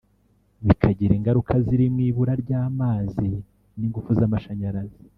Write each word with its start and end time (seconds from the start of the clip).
bikagira 0.65 1.13
ingaruka 1.15 1.53
zirimo 1.65 2.01
ibura 2.09 2.33
ry’amazi 2.43 3.29
n’ingufu 3.77 4.09
z’amashanyarazi 4.17 4.99